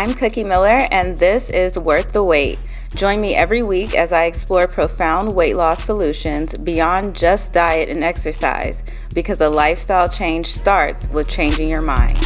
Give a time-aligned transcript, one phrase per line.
[0.00, 2.58] I'm Cookie Miller, and this is Worth the Wait.
[2.94, 8.02] Join me every week as I explore profound weight loss solutions beyond just diet and
[8.02, 8.82] exercise,
[9.12, 12.16] because a lifestyle change starts with changing your mind.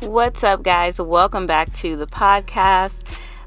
[0.00, 1.00] What's up, guys?
[1.00, 2.96] Welcome back to the podcast.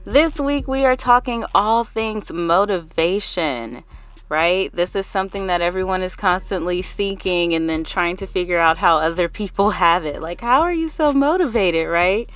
[0.05, 3.83] This week, we are talking all things motivation
[4.29, 4.71] right?
[4.71, 8.99] This is something that everyone is constantly seeking and then trying to figure out how
[8.99, 10.21] other people have it.
[10.21, 12.29] Like, how are you so motivated, right?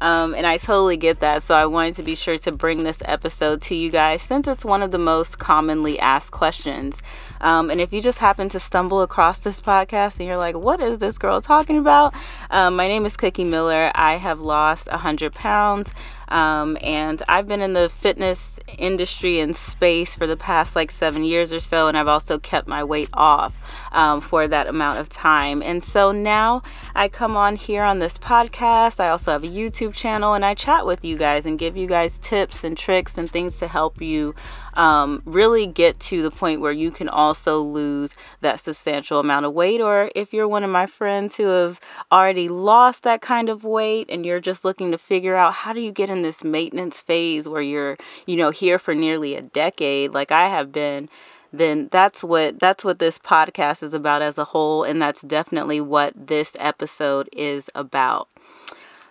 [0.00, 1.42] Um, and I totally get that.
[1.42, 4.64] So I wanted to be sure to bring this episode to you guys since it's
[4.64, 7.02] one of the most commonly asked questions.
[7.40, 10.80] Um, and if you just happen to stumble across this podcast and you're like, what
[10.80, 12.14] is this girl talking about?
[12.50, 13.90] Um, my name is Cookie Miller.
[13.94, 15.94] I have lost 100 pounds.
[16.28, 21.24] Um, and I've been in the fitness industry and space for the past like seven
[21.24, 23.56] years or so, and I've also kept my weight off
[23.92, 25.62] um, for that amount of time.
[25.62, 26.62] And so now
[26.94, 29.00] I come on here on this podcast.
[29.00, 31.86] I also have a YouTube channel, and I chat with you guys and give you
[31.86, 34.34] guys tips and tricks and things to help you
[34.78, 39.52] um, really get to the point where you can also lose that substantial amount of
[39.52, 39.80] weight.
[39.80, 44.06] Or if you're one of my friends who have already lost that kind of weight
[44.08, 47.48] and you're just looking to figure out how do you get in this maintenance phase
[47.48, 51.08] where you're, you know, here for nearly a decade, like I have been
[51.50, 55.80] then that's what that's what this podcast is about as a whole and that's definitely
[55.80, 58.28] what this episode is about.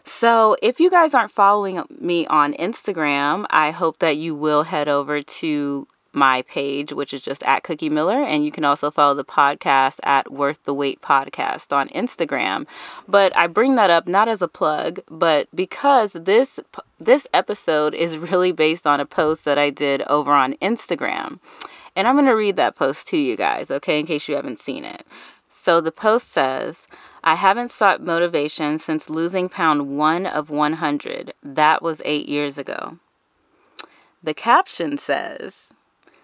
[0.07, 4.87] So, if you guys aren't following me on Instagram, I hope that you will head
[4.87, 9.13] over to my page, which is just at Cookie Miller, and you can also follow
[9.13, 12.65] the podcast at Worth the Wait Podcast on Instagram.
[13.05, 16.57] But I bring that up not as a plug, but because this
[16.97, 21.39] this episode is really based on a post that I did over on Instagram.
[21.97, 24.59] And I'm going to read that post to you guys, okay, in case you haven't
[24.59, 25.05] seen it.
[25.59, 26.87] So the post says,
[27.23, 31.33] I haven't sought motivation since losing pound one of 100.
[31.43, 32.99] That was eight years ago.
[34.21, 35.73] The caption says,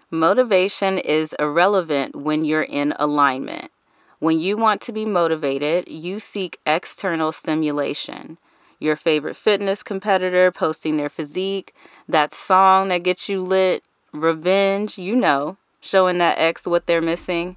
[0.08, 3.72] Motivation is irrelevant when you're in alignment.
[4.20, 8.38] When you want to be motivated, you seek external stimulation.
[8.78, 11.74] Your favorite fitness competitor posting their physique,
[12.08, 17.56] that song that gets you lit, revenge, you know, showing that ex what they're missing,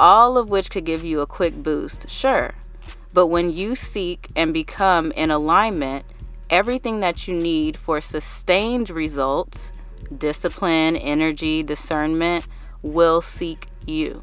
[0.00, 2.54] all of which could give you a quick boost, sure.
[3.12, 6.04] But when you seek and become in alignment,
[6.48, 9.70] everything that you need for sustained results
[10.16, 12.48] discipline, energy, discernment
[12.82, 14.20] will seek you.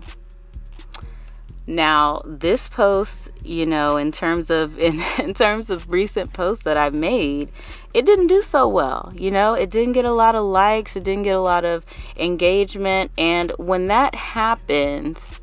[1.65, 6.77] Now, this post, you know, in terms of in, in terms of recent posts that
[6.77, 7.51] I've made,
[7.93, 9.11] it didn't do so well.
[9.15, 11.85] You know, it didn't get a lot of likes, it didn't get a lot of
[12.17, 15.41] engagement, and when that happens,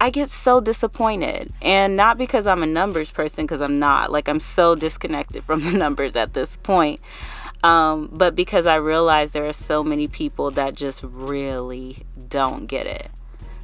[0.00, 1.52] I get so disappointed.
[1.60, 4.12] And not because I'm a numbers person, because I'm not.
[4.12, 7.00] Like, I'm so disconnected from the numbers at this point.
[7.64, 11.98] Um, but because I realize there are so many people that just really
[12.28, 13.10] don't get it.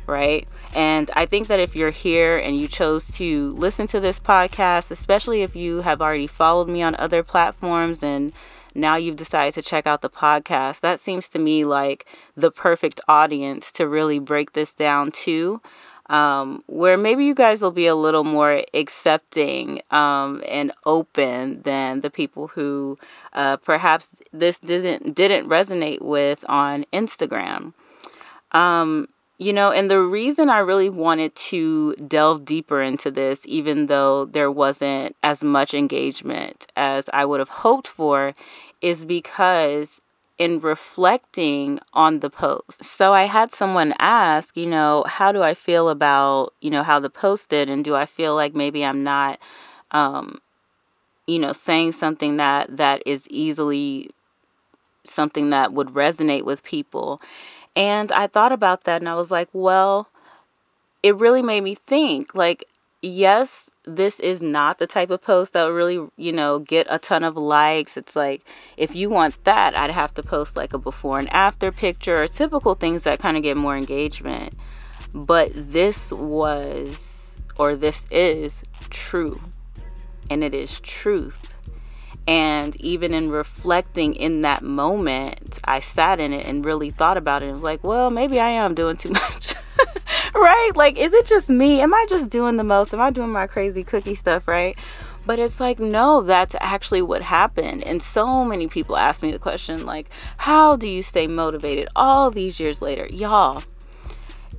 [0.06, 0.48] Right.
[0.74, 4.90] And I think that if you're here and you chose to listen to this podcast,
[4.90, 8.34] especially if you have already followed me on other platforms and
[8.74, 12.04] now you've decided to check out the podcast, that seems to me like
[12.36, 15.62] the perfect audience to really break this down to
[16.10, 22.02] um, where maybe you guys will be a little more accepting um, and open than
[22.02, 22.98] the people who
[23.32, 27.72] uh, perhaps this didn't didn't resonate with on Instagram.
[28.52, 33.86] Um, you know, and the reason I really wanted to delve deeper into this, even
[33.86, 38.32] though there wasn't as much engagement as I would have hoped for,
[38.80, 40.00] is because
[40.38, 42.82] in reflecting on the post.
[42.84, 46.98] So I had someone ask, you know, how do I feel about, you know, how
[46.98, 49.38] the post did and do I feel like maybe I'm not
[49.92, 50.38] um
[51.26, 54.10] you know, saying something that that is easily
[55.04, 57.20] something that would resonate with people.
[57.76, 60.08] And I thought about that and I was like, well,
[61.02, 62.64] it really made me think like
[63.04, 66.98] yes, this is not the type of post that will really, you know, get a
[66.98, 67.96] ton of likes.
[67.96, 68.44] It's like
[68.76, 72.28] if you want that, I'd have to post like a before and after picture or
[72.28, 74.56] typical things that kind of get more engagement.
[75.14, 79.40] But this was, or this is true.
[80.30, 81.54] And it is truth.
[82.26, 87.42] And even in reflecting in that moment, I sat in it and really thought about
[87.42, 89.54] it and was like, well, maybe I am doing too much.
[90.34, 90.70] Right?
[90.74, 91.80] Like, is it just me?
[91.80, 92.92] Am I just doing the most?
[92.92, 94.76] Am I doing my crazy cookie stuff, right?
[95.26, 97.84] But it's like, no, that's actually what happened.
[97.84, 102.30] And so many people ask me the question, like, how do you stay motivated all
[102.30, 103.06] these years later?
[103.10, 103.62] Y'all,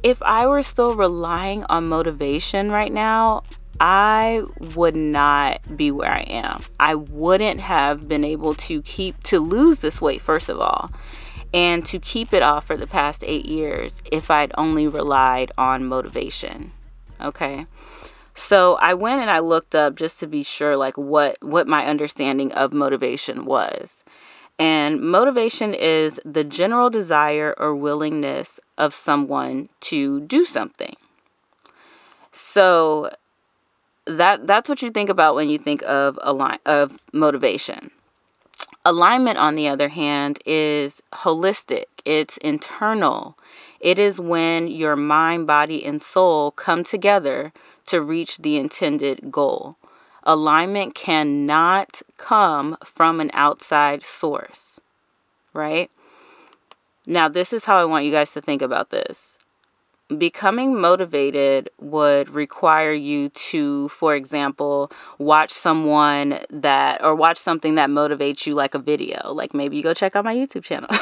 [0.02, 3.44] if I were still relying on motivation right now,
[3.80, 4.44] I
[4.76, 6.62] would not be where I am.
[6.80, 10.90] I wouldn't have been able to keep to lose this weight first of all
[11.56, 15.88] and to keep it off for the past 8 years if I'd only relied on
[15.88, 16.74] motivation.
[17.22, 17.66] Okay?
[18.34, 21.86] So I went and I looked up just to be sure like what what my
[21.86, 24.04] understanding of motivation was.
[24.60, 30.96] And motivation is the general desire or willingness of someone to do something.
[32.34, 33.10] So
[34.06, 37.92] that that's what you think about when you think of a line of motivation.
[38.88, 41.86] Alignment, on the other hand, is holistic.
[42.06, 43.36] It's internal.
[43.80, 47.52] It is when your mind, body, and soul come together
[47.88, 49.78] to reach the intended goal.
[50.22, 54.80] Alignment cannot come from an outside source,
[55.52, 55.90] right?
[57.08, 59.35] Now, this is how I want you guys to think about this
[60.10, 67.90] becoming motivated would require you to for example watch someone that or watch something that
[67.90, 69.34] motivates you like a video.
[69.34, 70.90] Like maybe you go check out my youtube channel.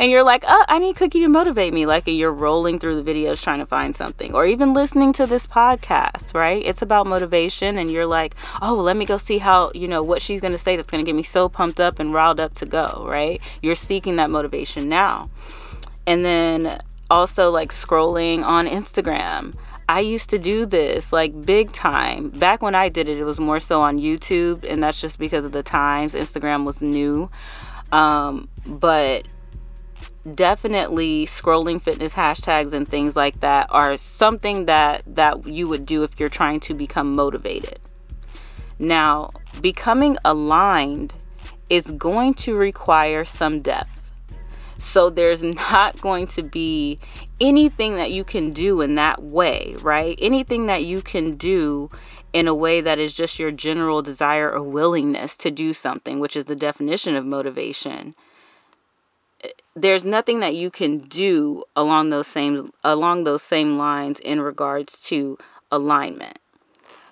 [0.00, 1.84] And you're like oh i need cookie to motivate me.
[1.86, 5.46] Like you're rolling through the videos trying to find something or even listening to this
[5.46, 6.62] podcast right?
[6.64, 10.22] It's about motivation and you're like oh let me go see how you know what
[10.22, 12.54] she's going to say that's going to get me so pumped up and riled up
[12.54, 13.40] to go right?
[13.62, 15.26] You're seeking that motivation now.
[16.06, 16.78] And then
[17.12, 19.54] also like scrolling on Instagram.
[19.88, 22.30] I used to do this like big time.
[22.30, 25.44] Back when I did it, it was more so on YouTube, and that's just because
[25.44, 26.14] of the times.
[26.14, 27.30] Instagram was new.
[27.92, 29.26] Um, but
[30.34, 36.04] definitely scrolling fitness hashtags and things like that are something that that you would do
[36.04, 37.78] if you're trying to become motivated.
[38.78, 39.28] Now,
[39.60, 41.14] becoming aligned
[41.68, 44.01] is going to require some depth.
[44.82, 46.98] So there's not going to be
[47.40, 50.18] anything that you can do in that way, right?
[50.20, 51.88] Anything that you can do
[52.32, 56.36] in a way that is just your general desire or willingness to do something, which
[56.36, 58.14] is the definition of motivation.
[59.74, 64.98] There's nothing that you can do along those same along those same lines in regards
[65.04, 65.38] to
[65.70, 66.38] alignment.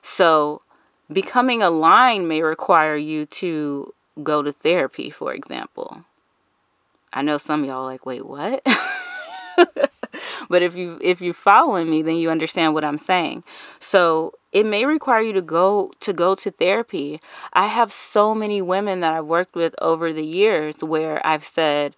[0.02, 0.62] So,
[1.10, 6.04] becoming aligned may require you to go to therapy, for example
[7.12, 8.62] I know some y'all like, wait, what?
[10.48, 13.44] but if you if you're following me, then you understand what I'm saying.
[13.78, 17.20] So it may require you to go to go to therapy.
[17.52, 21.96] I have so many women that I've worked with over the years where I've said,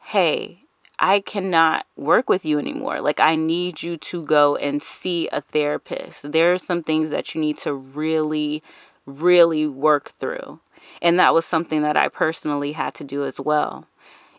[0.00, 0.60] Hey,
[0.98, 3.00] I cannot work with you anymore.
[3.00, 6.32] Like, I need you to go and see a therapist.
[6.32, 8.62] There are some things that you need to really,
[9.06, 10.60] really work through.
[11.00, 13.86] And that was something that I personally had to do as well.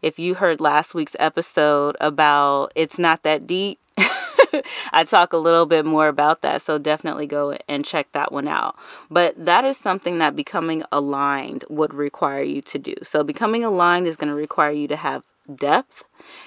[0.02, 3.80] If you heard last week's episode about It's Not That Deep,
[4.92, 6.64] I talk a little bit more about that.
[6.64, 8.76] So definitely go and check that one out.
[9.12, 12.96] But that is something that becoming aligned would require you to do.
[13.04, 15.24] So becoming aligned is going to require you to have
[15.56, 16.06] depth.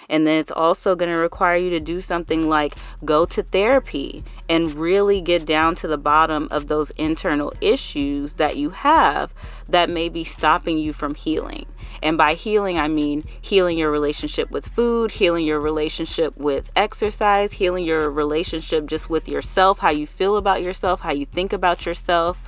[0.09, 2.75] And then it's also going to require you to do something like
[3.05, 8.57] go to therapy and really get down to the bottom of those internal issues that
[8.57, 9.35] you have
[9.69, 11.67] that may be stopping you from healing.
[12.03, 17.55] And by healing, I mean healing your relationship with food, healing your relationship with exercise,
[17.55, 21.87] healing your relationship just with yourself, how you feel about yourself, how you think about
[21.87, 22.39] yourself.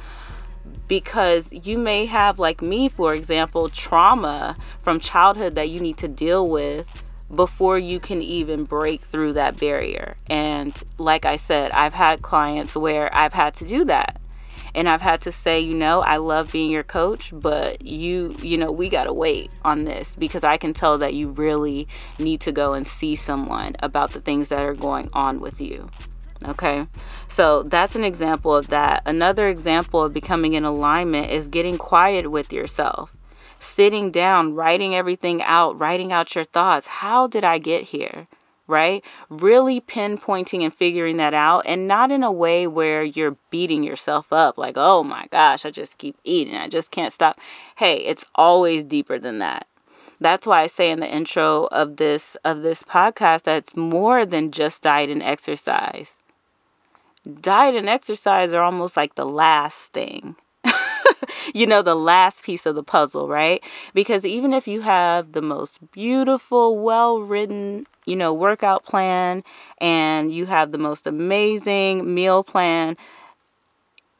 [0.88, 6.08] Because you may have, like me, for example, trauma from childhood that you need to
[6.08, 7.02] deal with
[7.34, 10.16] before you can even break through that barrier.
[10.30, 14.20] And like I said, I've had clients where I've had to do that
[14.76, 18.58] and I've had to say, you know, I love being your coach, but you, you
[18.58, 21.88] know, we got to wait on this because I can tell that you really
[22.18, 25.88] need to go and see someone about the things that are going on with you.
[26.44, 26.86] Okay,
[27.28, 29.02] so that's an example of that.
[29.06, 33.16] Another example of becoming in alignment is getting quiet with yourself,
[33.58, 36.86] sitting down, writing everything out, writing out your thoughts.
[36.86, 38.26] How did I get here?
[38.66, 39.04] right?
[39.28, 44.32] Really pinpointing and figuring that out and not in a way where you're beating yourself
[44.32, 46.56] up like, oh my gosh, I just keep eating.
[46.56, 47.38] I just can't stop.
[47.76, 49.66] Hey, it's always deeper than that.
[50.18, 54.24] That's why I say in the intro of this of this podcast that it's more
[54.24, 56.18] than just diet and exercise.
[57.40, 60.36] Diet and exercise are almost like the last thing
[61.54, 63.62] you know, the last piece of the puzzle, right?
[63.94, 69.42] Because even if you have the most beautiful, well written, you know, workout plan
[69.80, 72.96] and you have the most amazing meal plan,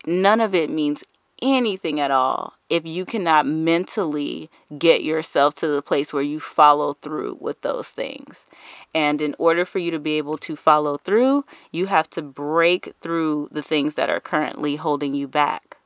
[0.07, 1.05] none of it means
[1.43, 6.95] anything at all if you cannot mentally get yourself to the place where you follow
[6.95, 8.47] through with those things.
[8.95, 12.95] And in order for you to be able to follow through, you have to break
[13.01, 15.77] through the things that are currently holding you back.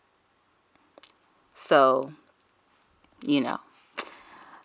[1.55, 2.13] So,
[3.23, 3.59] you know,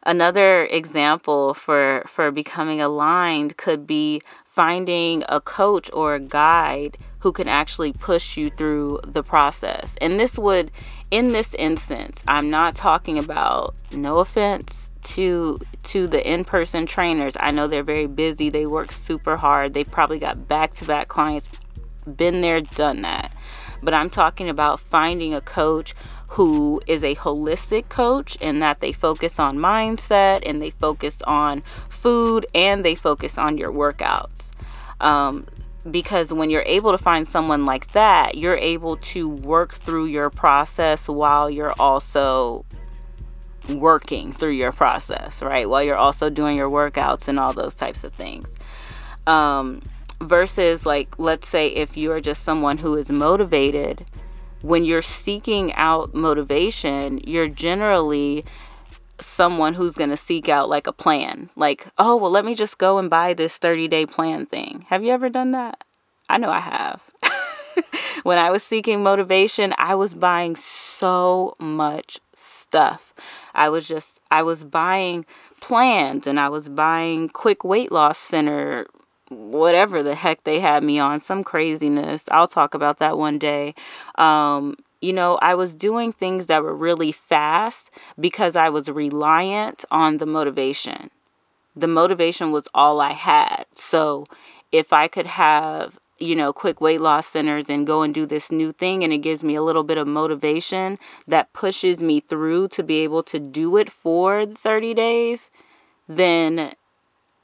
[0.03, 7.31] another example for for becoming aligned could be finding a coach or a guide who
[7.31, 9.97] can actually push you through the process.
[9.99, 10.69] And this would,
[11.09, 17.35] in this instance, I'm not talking about, no offense to to the in-person trainers.
[17.39, 18.51] I know they're very busy.
[18.51, 19.73] They work super hard.
[19.73, 21.49] They probably got back-to-back clients.
[22.05, 23.33] Been there, done that.
[23.81, 25.95] But I'm talking about finding a coach
[26.33, 31.61] who is a holistic coach in that they focus on mindset and they focus on
[31.89, 34.51] food and they focus on your workouts.
[35.01, 35.47] Um,
[35.89, 40.29] because when you're able to find someone like that, you're able to work through your
[40.29, 42.65] process while you're also
[43.69, 45.69] working through your process, right?
[45.69, 48.47] While you're also doing your workouts and all those types of things.
[49.27, 49.81] Um,
[50.21, 54.05] versus, like, let's say if you're just someone who is motivated,
[54.61, 58.43] when you're seeking out motivation, you're generally
[59.19, 61.49] someone who's going to seek out like a plan.
[61.55, 64.85] Like, oh, well, let me just go and buy this 30 day plan thing.
[64.89, 65.83] Have you ever done that?
[66.29, 67.03] I know I have.
[68.23, 73.13] when I was seeking motivation, I was buying so much stuff.
[73.53, 75.25] I was just, I was buying
[75.61, 78.87] plans and I was buying quick weight loss center,
[79.29, 82.25] whatever the heck they had me on, some craziness.
[82.31, 83.75] I'll talk about that one day.
[84.15, 89.85] Um, you know, I was doing things that were really fast because I was reliant
[89.91, 91.11] on the motivation.
[91.75, 93.65] The motivation was all I had.
[93.75, 94.25] So
[94.71, 98.51] if I could have, you know, quick weight loss centers and go and do this
[98.51, 100.97] new thing and it gives me a little bit of motivation
[101.27, 105.51] that pushes me through to be able to do it for 30 days,
[106.07, 106.73] then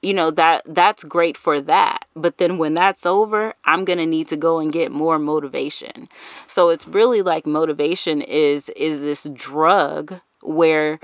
[0.02, 4.06] you know that that's great for that but then when that's over i'm going to
[4.06, 6.08] need to go and get more motivation.
[6.48, 11.00] So it's really like motivation is is this drug where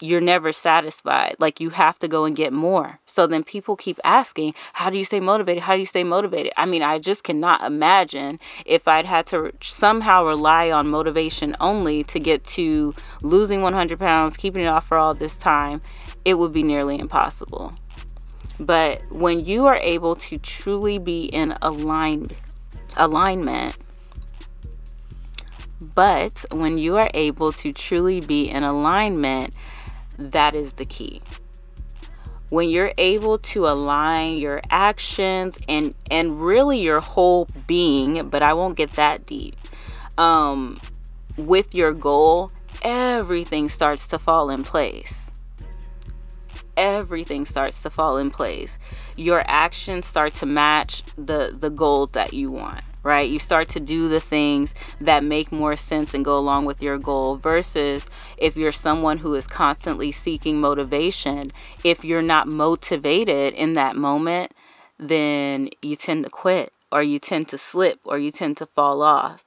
[0.00, 2.98] you're never satisfied like you have to go and get more.
[3.06, 5.62] So then people keep asking how do you stay motivated?
[5.62, 6.52] How do you stay motivated?
[6.56, 12.02] I mean i just cannot imagine if i'd had to somehow rely on motivation only
[12.04, 15.80] to get to losing 100 pounds keeping it off for all this time
[16.24, 17.72] it would be nearly impossible
[18.66, 22.34] but when you are able to truly be in aligned
[22.96, 23.76] alignment,
[25.94, 29.54] but when you are able to truly be in alignment,
[30.16, 31.20] that is the key.
[32.50, 38.52] When you're able to align your actions and and really your whole being, but I
[38.52, 39.56] won't get that deep.
[40.18, 40.78] Um
[41.36, 42.50] with your goal,
[42.82, 45.21] everything starts to fall in place
[46.76, 48.78] everything starts to fall in place.
[49.16, 53.28] Your actions start to match the the goals that you want, right?
[53.28, 56.98] You start to do the things that make more sense and go along with your
[56.98, 61.52] goal versus if you're someone who is constantly seeking motivation,
[61.84, 64.52] if you're not motivated in that moment,
[64.98, 69.02] then you tend to quit or you tend to slip or you tend to fall
[69.02, 69.44] off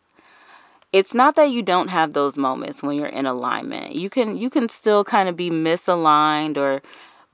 [0.96, 3.96] it's not that you don't have those moments when you're in alignment.
[3.96, 6.82] You can you can still kind of be misaligned or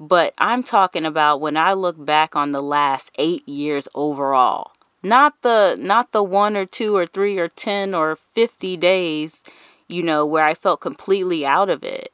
[0.01, 4.71] but I'm talking about when I look back on the last 8 years overall.
[5.03, 9.43] Not the not the 1 or 2 or 3 or 10 or 50 days,
[9.87, 12.11] you know, where I felt completely out of it.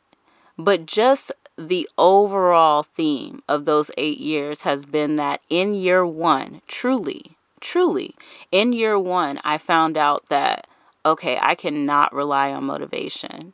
[0.57, 6.61] But just the overall theme of those 8 years has been that in year 1,
[6.67, 8.15] truly, truly,
[8.51, 10.67] in year 1 I found out that
[11.05, 13.53] okay, I cannot rely on motivation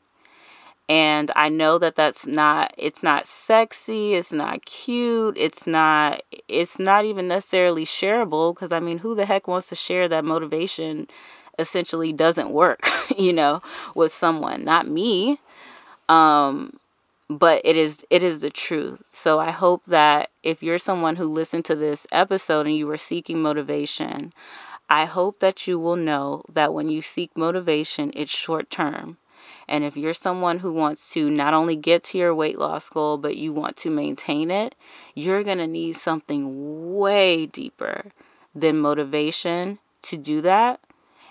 [0.89, 6.77] and i know that that's not it's not sexy it's not cute it's not it's
[6.79, 11.07] not even necessarily shareable because i mean who the heck wants to share that motivation
[11.59, 12.85] essentially doesn't work
[13.17, 13.61] you know
[13.95, 14.63] with someone?
[14.63, 15.39] Not me
[16.09, 16.73] um
[17.29, 19.03] but it is it is the truth.
[19.11, 22.97] So i hope that if you're someone who listened to this episode and you were
[22.97, 24.33] seeking motivation
[24.89, 29.17] i hope that you will know that when you seek motivation it's short term
[29.67, 33.17] and if you're someone who wants to not only get to your weight loss goal,
[33.17, 34.75] but you want to maintain it,
[35.15, 38.12] you're going to need something way deeper
[38.53, 40.79] than motivation to do that.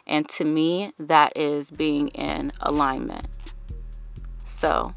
[0.06, 3.28] And to me, that is being in alignment.
[4.44, 4.94] So,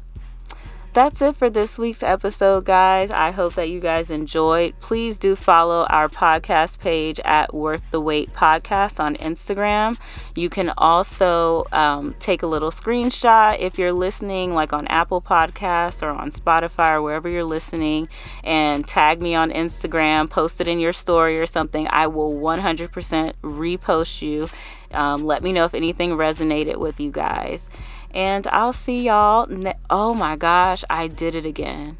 [0.96, 3.10] that's it for this week's episode, guys.
[3.10, 4.80] I hope that you guys enjoyed.
[4.80, 10.00] Please do follow our podcast page at Worth the Wait Podcast on Instagram.
[10.34, 16.02] You can also um, take a little screenshot if you're listening, like on Apple Podcasts
[16.02, 18.08] or on Spotify or wherever you're listening,
[18.42, 21.86] and tag me on Instagram, post it in your story or something.
[21.90, 24.48] I will 100% repost you.
[24.94, 27.68] Um, let me know if anything resonated with you guys.
[28.16, 29.44] And I'll see y'all.
[29.46, 31.98] Ne- oh my gosh, I did it again.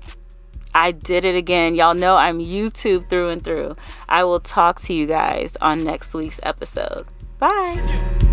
[0.74, 1.74] I did it again.
[1.74, 3.76] Y'all know I'm YouTube through and through.
[4.08, 7.04] I will talk to you guys on next week's episode.
[7.38, 8.25] Bye.